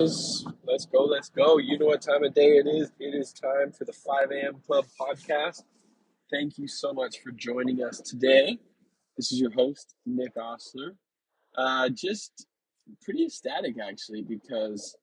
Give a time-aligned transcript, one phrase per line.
[0.00, 0.44] Let's
[0.90, 1.58] go, let's go.
[1.58, 2.90] You know what time of day it is.
[2.98, 4.56] It is time for the 5 a.m.
[4.66, 5.62] Club podcast.
[6.32, 8.58] Thank you so much for joining us today.
[9.16, 10.96] This is your host, Nick Osler.
[11.56, 12.48] Uh, just
[13.02, 14.96] pretty ecstatic actually because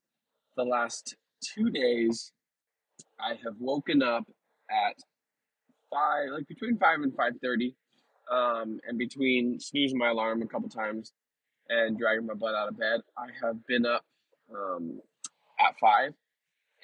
[0.57, 2.33] the last two days
[3.17, 4.25] I have woken up
[4.69, 4.97] at
[5.89, 7.77] five, like between five and five thirty,
[8.29, 11.13] um, and between snoozing my alarm a couple times
[11.69, 14.03] and dragging my butt out of bed, I have been up
[14.55, 14.99] um,
[15.59, 16.13] at five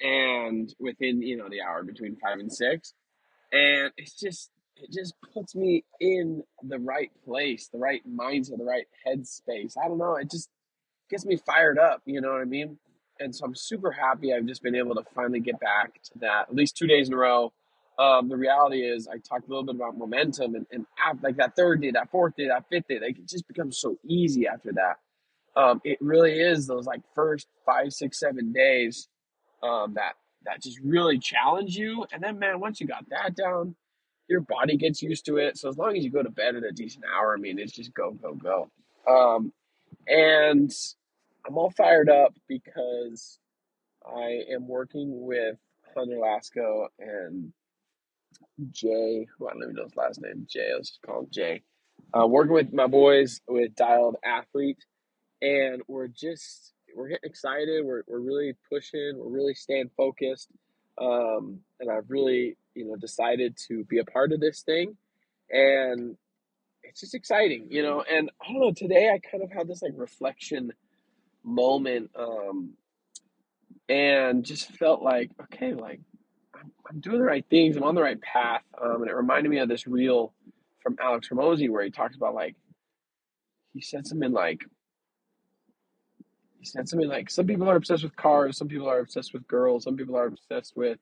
[0.00, 2.94] and within you know the hour between five and six.
[3.52, 8.64] And it's just it just puts me in the right place the right mindset the
[8.64, 9.76] right headspace.
[9.82, 10.16] I don't know.
[10.16, 10.50] It just
[11.10, 12.78] gets me fired up you know what i mean?
[13.20, 16.46] And so i'm super happy i've just been able to finally get back to that
[16.48, 17.52] at least two days in a row.
[17.98, 20.86] Um, the reality is i talked a little bit about momentum and, and
[21.22, 23.96] like that third day that fourth day that fifth day like it just becomes so
[24.06, 24.98] easy after that
[25.58, 29.08] um, it really is those like first five six seven days
[29.62, 30.12] um, that
[30.44, 32.06] that just really challenge you.
[32.12, 33.74] And then, man, once you got that down,
[34.28, 35.58] your body gets used to it.
[35.58, 37.72] So as long as you go to bed at a decent hour, I mean, it's
[37.72, 38.70] just go, go, go.
[39.10, 39.52] Um,
[40.06, 40.72] and
[41.46, 43.40] I'm all fired up because
[44.06, 45.56] I am working with
[45.94, 47.52] Hunter Lasco and
[48.70, 51.62] Jay, who I don't even know his last name, Jay, let's just call him Jay.
[52.18, 54.84] Uh, working with my boys with Dialed Athlete,
[55.42, 57.84] and we're just we're getting excited.
[57.84, 59.12] We're we're really pushing.
[59.16, 60.48] We're really staying focused.
[61.00, 64.96] Um, and I've really you know decided to be a part of this thing,
[65.50, 66.16] and
[66.82, 68.02] it's just exciting, you know.
[68.10, 68.72] And I don't know.
[68.72, 70.72] Today I kind of had this like reflection
[71.44, 72.70] moment, um,
[73.88, 76.00] and just felt like okay, like
[76.54, 77.76] I'm, I'm doing the right things.
[77.76, 78.62] I'm on the right path.
[78.80, 80.32] Um, and it reminded me of this reel
[80.82, 82.56] from Alex Hormozi where he talks about like
[83.74, 84.64] he said something like
[86.58, 89.46] he said something like some people are obsessed with cars, some people are obsessed with
[89.46, 90.98] girls, some people are obsessed with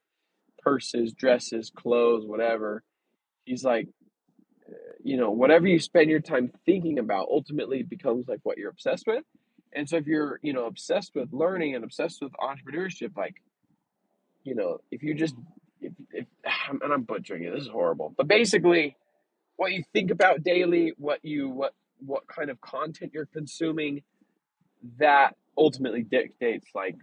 [0.63, 2.83] purses, dresses, clothes, whatever.
[3.45, 3.89] He's like,
[5.03, 9.07] you know, whatever you spend your time thinking about ultimately becomes like what you're obsessed
[9.07, 9.25] with.
[9.73, 13.37] And so if you're, you know, obsessed with learning and obsessed with entrepreneurship, like,
[14.43, 15.35] you know, if you just,
[15.81, 16.27] if, if
[16.83, 18.97] and I'm butchering it, this is horrible, but basically,
[19.57, 24.03] what you think about daily, what you, what, what kind of content you're consuming,
[24.99, 26.97] that ultimately dictates like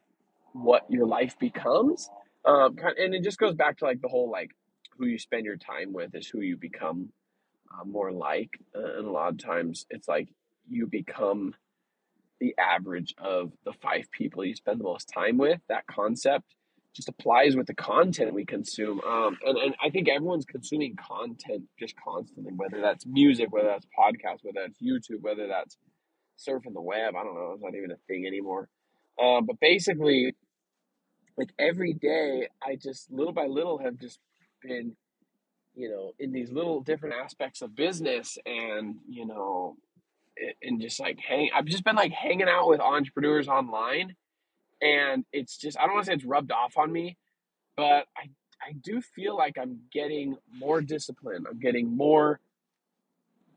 [0.53, 2.09] what your life becomes.
[2.45, 4.51] Um, and it just goes back to like the whole like
[4.97, 7.09] who you spend your time with is who you become
[7.73, 8.51] uh, more like.
[8.75, 10.29] Uh, and a lot of times it's like
[10.69, 11.55] you become
[12.39, 15.59] the average of the five people you spend the most time with.
[15.69, 16.55] That concept
[16.93, 19.01] just applies with the content we consume.
[19.01, 23.87] Um, and, and I think everyone's consuming content just constantly, whether that's music, whether that's
[23.97, 25.77] podcasts, whether that's YouTube, whether that's
[26.37, 27.15] surfing the web.
[27.15, 27.51] I don't know.
[27.53, 28.69] It's not even a thing anymore.
[29.21, 30.35] Um, but basically,
[31.37, 34.19] like every day, I just little by little have just
[34.61, 34.95] been,
[35.75, 39.75] you know, in these little different aspects of business and, you know,
[40.61, 44.15] and just like hang, I've just been like hanging out with entrepreneurs online.
[44.81, 47.17] And it's just, I don't want to say it's rubbed off on me,
[47.77, 48.29] but I,
[48.61, 51.45] I do feel like I'm getting more discipline.
[51.49, 52.39] I'm getting more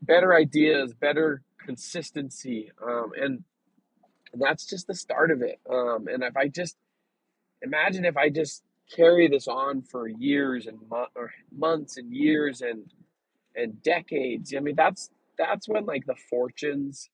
[0.01, 3.43] better ideas, better consistency, um, and
[4.33, 5.59] that's just the start of it.
[5.69, 6.75] Um, and if I just
[7.61, 8.63] imagine if I just
[8.95, 11.07] carry this on for years and mo-
[11.55, 12.83] months and years and
[13.55, 17.09] and decades, I mean that's that's when like the fortunes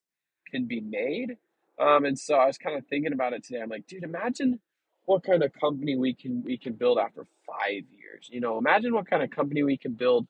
[0.52, 1.38] can be made.
[1.80, 3.62] Um, and so I was kind of thinking about it today.
[3.62, 4.60] I'm like, dude, imagine
[5.06, 8.30] what kind of company we can we can build after five years.
[8.30, 10.28] You know, imagine what kind of company we can build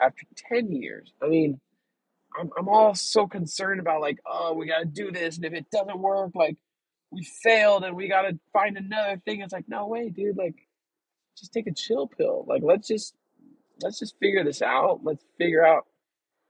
[0.00, 1.12] after ten years.
[1.22, 1.60] I mean,
[2.38, 5.36] I'm, I'm all so concerned about like, oh, we got to do this.
[5.36, 6.56] And if it doesn't work, like
[7.10, 9.40] we failed and we got to find another thing.
[9.40, 10.36] It's like, no way, dude.
[10.36, 10.56] Like,
[11.38, 12.44] just take a chill pill.
[12.48, 13.14] Like, let's just,
[13.82, 15.00] let's just figure this out.
[15.02, 15.86] Let's figure out,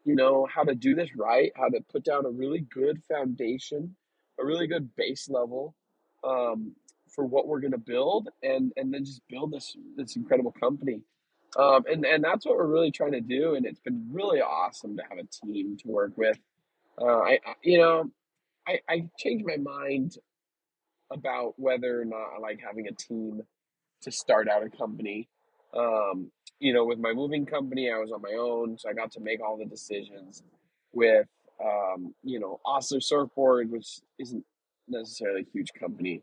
[0.04, 3.96] you know, how to do this right, how to put down a really good foundation,
[4.40, 5.74] a really good base level,
[6.24, 6.74] um,
[7.14, 11.02] for what we're going to build and, and then just build this, this incredible company.
[11.58, 13.54] Um, and, and that's what we're really trying to do.
[13.54, 16.38] And it's been really awesome to have a team to work with.
[17.00, 18.10] Uh, I, I, you know,
[18.66, 20.16] I, I changed my mind
[21.12, 23.42] about whether or not I like having a team
[24.02, 25.28] to start out a company.
[25.74, 29.12] Um, you know, with my moving company, I was on my own, so I got
[29.12, 30.42] to make all the decisions.
[30.92, 31.26] With,
[31.62, 34.44] um, you know, Osler Surfboard, which isn't
[34.88, 36.22] necessarily a huge company,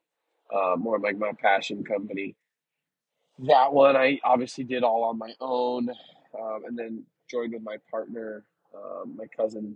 [0.53, 2.35] uh, more like my passion company
[3.39, 5.89] that one I obviously did all on my own,
[6.39, 8.43] um, and then joined with my partner,
[8.75, 9.75] um, my cousin,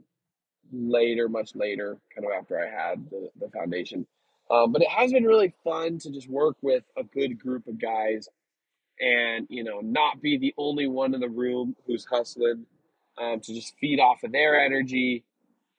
[0.71, 4.05] later, much later, kind of after I had the, the foundation.
[4.49, 7.81] Um, but it has been really fun to just work with a good group of
[7.81, 8.29] guys
[8.99, 12.65] and you know not be the only one in the room who's hustling
[13.21, 15.23] um, to just feed off of their energy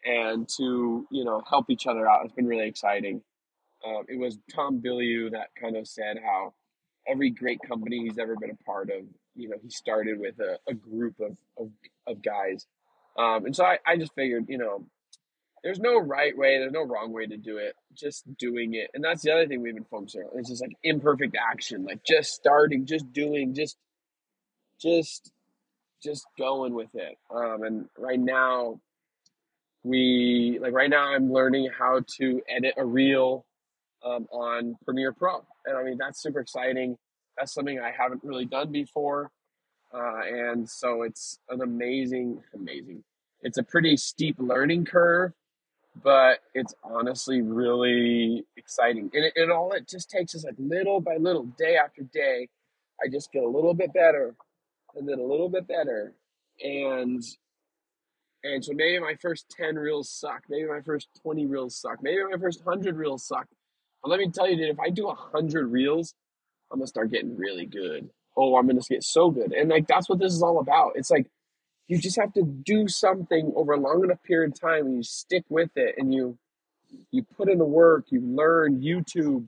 [0.04, 3.20] and to you know help each other out it's been really exciting
[3.86, 6.54] um, it was tom Bilyeu that kind of said how
[7.08, 10.58] every great company he's ever been a part of you know he started with a,
[10.68, 11.70] a group of, of,
[12.06, 12.66] of guys
[13.18, 14.84] um, and so I, I just figured you know
[15.62, 17.74] there's no right way, there's no wrong way to do it.
[17.94, 18.90] Just doing it.
[18.94, 20.38] And that's the other thing we've been focusing on.
[20.38, 23.76] It's just like imperfect action, like just starting, just doing, just
[24.80, 25.30] just
[26.02, 27.16] just going with it.
[27.30, 28.80] Um and right now
[29.82, 33.44] we like right now I'm learning how to edit a reel
[34.04, 35.44] um, on Premiere Pro.
[35.66, 36.96] And I mean that's super exciting.
[37.36, 39.30] That's something I haven't really done before.
[39.94, 43.04] Uh, and so it's an amazing, amazing.
[43.42, 45.32] It's a pretty steep learning curve
[46.02, 49.10] but it's honestly really exciting.
[49.14, 52.48] And, it, and all it just takes is like little by little, day after day,
[53.02, 54.34] I just get a little bit better
[54.96, 56.14] and then a little bit better.
[56.62, 57.22] And
[58.44, 60.44] and so maybe my first 10 reels suck.
[60.48, 61.98] Maybe my first 20 reels suck.
[62.02, 63.48] Maybe my first 100 reels suck.
[64.02, 66.14] But let me tell you, dude, if I do 100 reels,
[66.72, 68.10] I'm to start getting really good.
[68.36, 69.52] Oh, I'm to get so good.
[69.52, 70.92] And like, that's what this is all about.
[70.94, 71.26] It's like,
[71.88, 75.02] you just have to do something over a long enough period of time and you
[75.02, 76.38] stick with it and you
[77.10, 79.46] you put in the work you learn youtube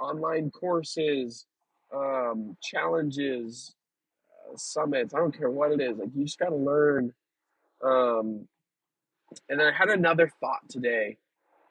[0.00, 1.46] online courses
[1.94, 3.74] um, challenges
[4.30, 7.12] uh, summits i don't care what it is like you just got to learn
[7.84, 8.46] um,
[9.48, 11.16] and then i had another thought today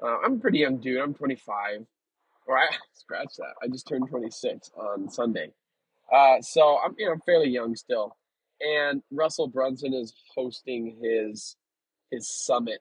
[0.03, 1.85] uh, i'm a pretty young dude i'm 25
[2.51, 3.53] or i scratch that.
[3.63, 5.51] I just turned 26 on sunday.
[6.13, 8.15] Uh, so i'm you know fairly young still.
[8.61, 11.55] And Russell Brunson is hosting his
[12.11, 12.79] his summit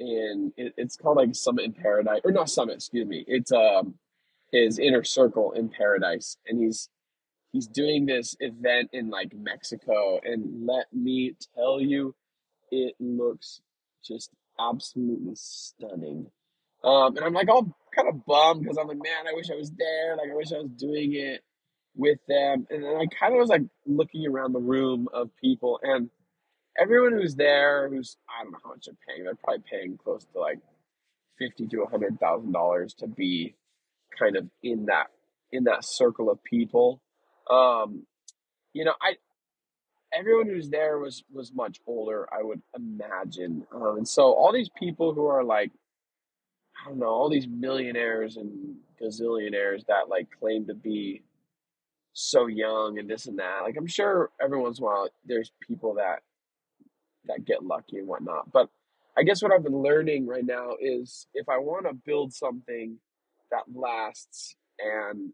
[0.00, 3.24] in it, it's called like Summit in Paradise or not Summit, excuse me.
[3.26, 3.94] It's um
[4.50, 6.36] his inner circle in paradise.
[6.46, 6.88] And he's
[7.52, 10.20] he's doing this event in like Mexico.
[10.24, 12.14] And let me tell you
[12.70, 13.60] it looks
[14.04, 16.26] just absolutely stunning.
[16.84, 19.56] Um and I'm like all kind of bummed because I'm like man I wish I
[19.56, 21.42] was there like I wish I was doing it
[21.94, 22.66] with them.
[22.70, 26.10] And then I kind of was like looking around the room of people, and
[26.78, 29.24] everyone who's there, who's I don't know how much they're paying.
[29.24, 30.58] They're probably paying close to like
[31.38, 33.54] fifty to a hundred thousand dollars to be
[34.18, 35.08] kind of in that
[35.50, 37.00] in that circle of people.
[37.50, 38.06] Um,
[38.72, 39.16] you know, I
[40.14, 44.70] everyone who's there was was much older, I would imagine, um, and so all these
[44.70, 45.70] people who are like.
[46.82, 51.22] I don't know, all these millionaires and gazillionaires that like claim to be
[52.12, 53.60] so young and this and that.
[53.62, 56.20] Like I'm sure every once in a while there's people that
[57.26, 58.50] that get lucky and whatnot.
[58.52, 58.68] But
[59.16, 62.98] I guess what I've been learning right now is if I want to build something
[63.50, 65.32] that lasts and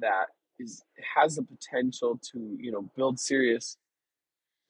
[0.00, 0.26] that
[0.58, 0.82] is
[1.16, 3.76] has the potential to you know build serious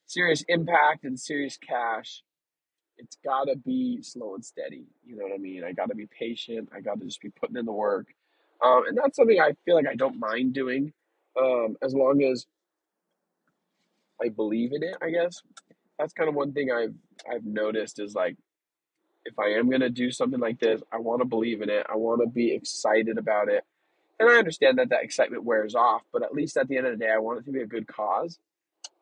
[0.05, 2.23] serious impact and serious cash
[2.97, 5.95] it's got to be slow and steady you know what i mean i got to
[5.95, 8.07] be patient i got to just be putting in the work
[8.63, 10.93] um, and that's something i feel like i don't mind doing
[11.39, 12.45] um, as long as
[14.23, 15.41] I believe in it, I guess.
[15.99, 16.93] That's kind of one thing I've
[17.31, 18.37] I've noticed is like
[19.25, 21.85] if I am gonna do something like this, I want to believe in it.
[21.89, 23.63] I want to be excited about it,
[24.19, 26.03] and I understand that that excitement wears off.
[26.13, 27.67] But at least at the end of the day, I want it to be a
[27.67, 28.39] good cause.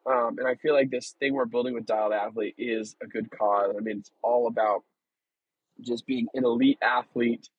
[0.06, 3.30] Um, and I feel like this thing we're building with Dialed Athlete is a good
[3.32, 3.74] cause.
[3.76, 4.84] I mean, it's all about
[5.82, 7.50] just being an elite athlete.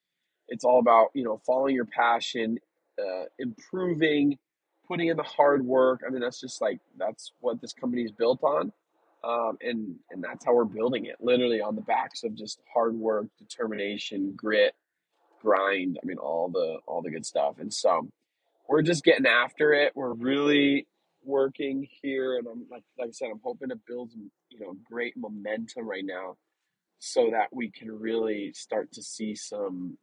[0.48, 2.58] It's all about you know following your passion,
[3.00, 4.38] uh, improving,
[4.86, 6.02] putting in the hard work.
[6.06, 8.72] I mean, that's just like that's what this company is built on,
[9.24, 11.16] um, and and that's how we're building it.
[11.20, 14.74] Literally on the backs of just hard work, determination, grit,
[15.42, 15.98] grind.
[16.00, 17.56] I mean, all the all the good stuff.
[17.58, 18.08] And so
[18.68, 19.92] we're just getting after it.
[19.96, 20.86] We're really
[21.26, 24.12] working here, and I'm like like I said, I'm hoping to build
[24.50, 26.36] you know great momentum right now,
[26.98, 29.98] so that we can really start to see some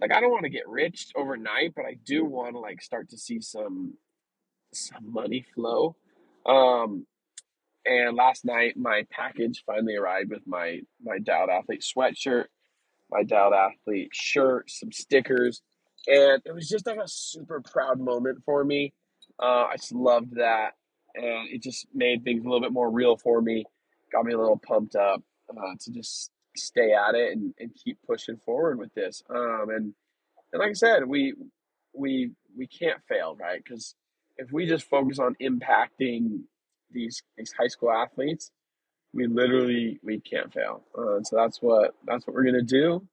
[0.00, 3.08] like I don't want to get rich overnight, but I do want to like start
[3.10, 3.94] to see some
[4.72, 5.96] some money flow.
[6.44, 7.06] Um,
[7.86, 12.46] and last night my package finally arrived with my my Dialed Athlete sweatshirt,
[13.10, 15.62] my Dialed Athlete shirt, some stickers,
[16.08, 18.92] and it was just like a super proud moment for me.
[19.40, 20.72] Uh, I just loved that,
[21.14, 23.64] and it just made things a little bit more real for me.
[24.12, 27.98] Got me a little pumped up uh, to just stay at it and, and keep
[28.06, 29.22] pushing forward with this.
[29.30, 29.94] Um, and
[30.52, 31.34] and like I said, we
[31.94, 33.62] we we can't fail, right?
[33.62, 33.94] Because
[34.36, 36.42] if we just focus on impacting
[36.90, 38.50] these these high school athletes,
[39.14, 40.84] we literally we can't fail.
[40.96, 43.06] Uh, so that's what that's what we're gonna do.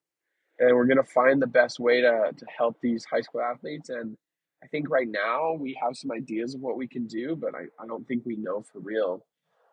[0.60, 3.90] and we're gonna find the best way to to help these high school athletes.
[3.90, 4.18] And
[4.64, 7.66] I think right now we have some ideas of what we can do, but I,
[7.82, 9.26] I don't think we know for real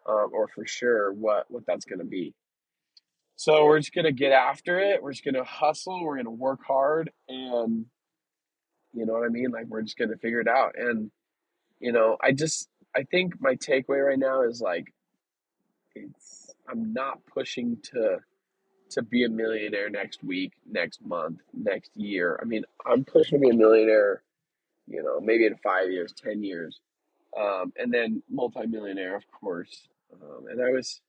[0.09, 2.35] um, or for sure what what that's gonna be.
[3.37, 5.03] So we're just gonna get after it.
[5.03, 6.05] We're just gonna hustle.
[6.05, 7.87] We're gonna work hard, and
[8.93, 9.51] you know what I mean.
[9.51, 10.75] Like we're just gonna figure it out.
[10.77, 11.11] And
[11.81, 14.93] you know, I just I think my takeaway right now is like
[15.95, 18.19] it's I'm not pushing to
[18.91, 22.39] to be a millionaire next week, next month, next year.
[22.41, 24.23] I mean, I'm pushing to be a millionaire,
[24.87, 26.81] you know, maybe in five years, 10 years,
[27.39, 29.89] um, and then multimillionaire, of course.
[30.13, 31.01] Um, and I was,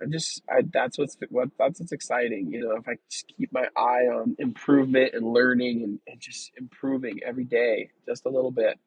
[0.00, 2.50] I just, I, that's what's, what, that's what's exciting.
[2.50, 6.50] You know, if I just keep my eye on improvement and learning and, and just
[6.56, 8.78] improving every day, just a little bit.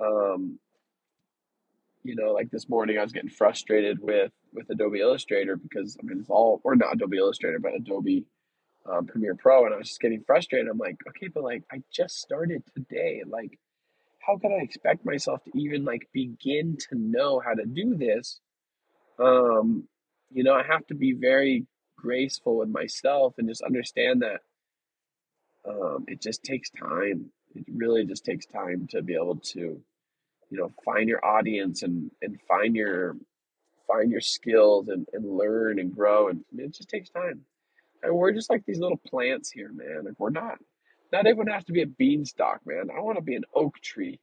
[0.00, 0.58] Um,
[2.04, 6.04] you know, like this morning I was getting frustrated with with Adobe Illustrator because I
[6.04, 8.24] mean it's all or not Adobe Illustrator but Adobe
[8.90, 10.68] um, Premiere Pro and I was just getting frustrated.
[10.68, 13.22] I'm like, okay, but like I just started today.
[13.26, 13.58] Like,
[14.20, 18.40] how can I expect myself to even like begin to know how to do this?
[19.18, 19.88] Um,
[20.30, 24.40] you know, I have to be very graceful with myself and just understand that
[25.68, 27.30] um, it just takes time.
[27.54, 29.80] It really just takes time to be able to
[30.52, 33.16] you know find your audience and and find your
[33.88, 37.40] find your skills and, and learn and grow and it just takes time
[38.02, 40.04] and we're just like these little plants here man.
[40.04, 40.58] Like we're not
[41.12, 42.88] not everyone has to be a beanstalk man.
[42.96, 44.20] I want to be an oak tree.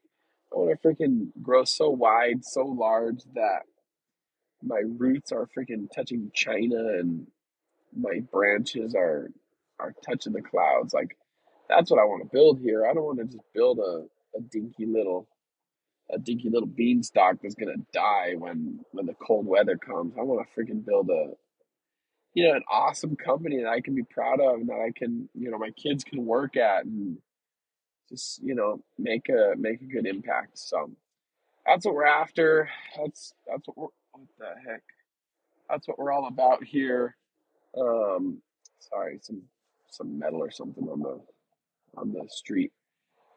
[0.51, 3.63] I want to freaking grow so wide so large that
[4.63, 7.27] my roots are freaking touching china and
[7.97, 9.29] my branches are
[9.79, 10.93] are touching the clouds.
[10.93, 11.17] Like
[11.69, 12.85] that's what i want to build here.
[12.85, 14.05] I don't want to just build a,
[14.37, 15.27] a dinky little
[16.11, 20.15] a dinky little beanstalk that's gonna die when when the cold weather comes.
[20.19, 21.33] I want to freaking build a
[22.33, 25.29] you know an awesome company that I can be proud of and that I can
[25.33, 27.17] you know my kids can work at and
[28.09, 30.57] just you know make a make a good impact.
[30.57, 30.91] So
[31.65, 32.69] that's what we're after.
[32.97, 34.83] That's that's what we're what the heck.
[35.69, 37.15] That's what we're all about here.
[37.79, 38.41] Um,
[38.79, 39.43] sorry, some
[39.91, 41.21] some metal or something on the
[41.97, 42.71] on the street.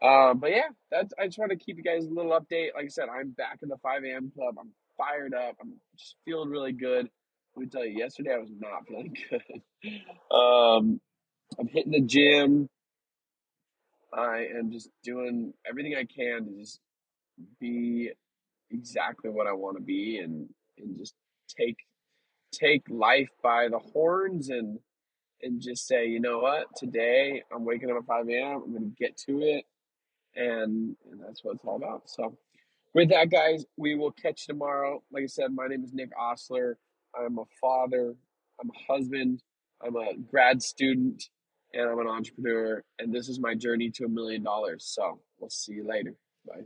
[0.02, 2.74] Um, but yeah, that's I just want to keep you guys a little update.
[2.74, 4.32] Like I said, I'm back in the 5 a.m.
[4.34, 4.56] club.
[4.58, 5.56] I'm fired up.
[5.60, 7.08] I'm just feeling really good.
[7.56, 9.62] Let me tell you, yesterday I was not feeling good.
[10.36, 11.00] um,
[11.58, 12.68] I'm hitting the gym.
[14.14, 16.80] I am just doing everything I can to just
[17.60, 18.10] be
[18.70, 21.14] exactly what I want to be and and just
[21.58, 21.76] take
[22.52, 24.78] take life by the horns and
[25.42, 28.62] and just say, you know what, today I'm waking up at 5 a.m.
[28.64, 29.64] I'm gonna get to it
[30.36, 32.04] and, and that's what it's all about.
[32.10, 32.38] So,
[32.94, 35.02] with that, guys, we will catch you tomorrow.
[35.12, 36.78] Like I said, my name is Nick Osler.
[37.18, 38.14] I'm a father,
[38.60, 39.42] I'm a husband,
[39.84, 41.24] I'm a grad student,
[41.74, 42.82] and I'm an entrepreneur.
[42.98, 44.84] And this is my journey to a million dollars.
[44.86, 46.14] So, we'll see you later.
[46.46, 46.62] Bye.